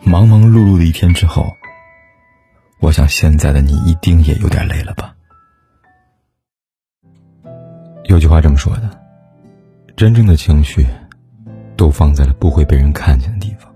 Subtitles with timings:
[0.00, 1.56] 忙忙碌碌的一天之后，
[2.80, 5.14] 我想现在的你一定也有点累了吧？
[8.04, 8.90] 有句话这么说的：
[9.96, 10.86] 真正的情绪，
[11.76, 13.72] 都放在了不会被人看见的地方。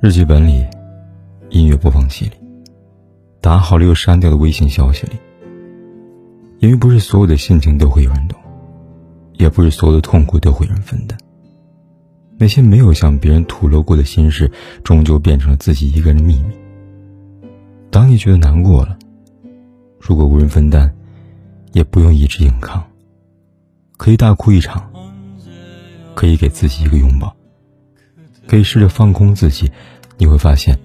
[0.00, 0.66] 日记本里，
[1.50, 2.36] 音乐播放器里，
[3.40, 5.16] 打好了又删掉的微信消息里。
[6.58, 8.38] 因为不是所有的心情都会有人懂，
[9.34, 11.16] 也不是所有的痛苦都会有人分担。
[12.40, 14.50] 那些没有向别人吐露过的心事，
[14.84, 16.54] 终究变成了自己一个人的秘密。
[17.90, 18.96] 当你觉得难过了，
[19.98, 20.94] 如果无人分担，
[21.72, 22.80] 也不用一直硬扛，
[23.96, 24.88] 可以大哭一场，
[26.14, 27.34] 可以给自己一个拥抱，
[28.46, 29.68] 可以试着放空自己，
[30.16, 30.78] 你会发现，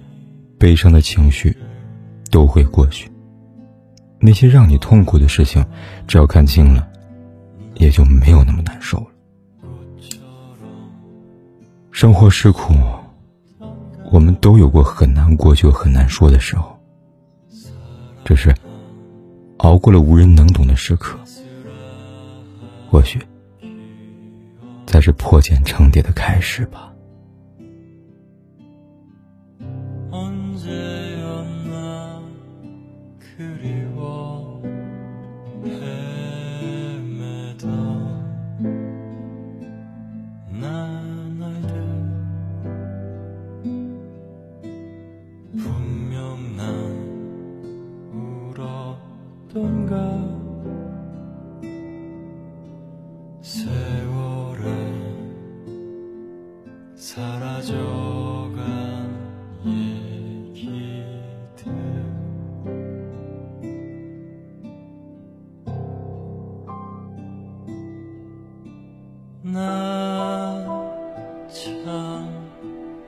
[0.58, 1.56] 悲伤的情绪
[2.32, 3.12] 都会过去。
[4.20, 5.64] 那些让你痛苦的事情，
[6.08, 6.88] 只要看清了，
[7.76, 9.08] 也就没有那么难受了。
[11.94, 12.74] 生活是苦，
[14.12, 16.76] 我们都有过很难过就很难说的时候。
[18.26, 18.54] 只是
[19.58, 21.20] 熬过了无人能懂的时刻，
[22.90, 23.22] 或许
[24.88, 26.90] 才是破茧成蝶的开始吧。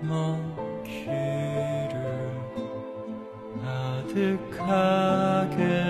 [0.02, 1.96] 먼 길을
[3.66, 5.85] 아득하게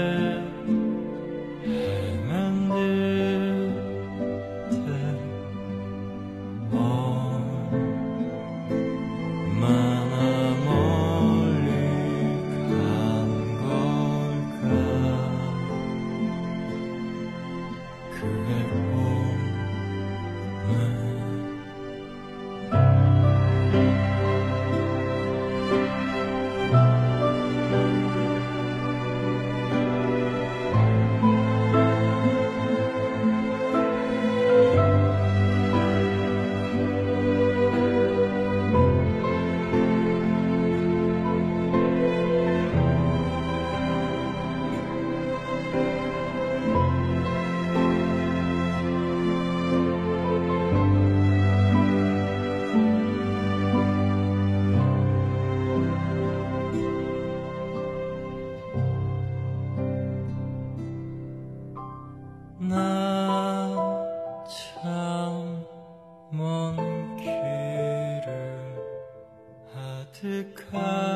[62.57, 62.77] 나참먼
[67.17, 68.75] 길을
[69.75, 71.15] 아득하게